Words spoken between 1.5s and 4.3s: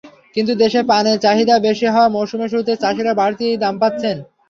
বেশি হওয়ায় মৌসুমের শুরুতে চাষিরা বাড়তি দাম পাচ্ছেন।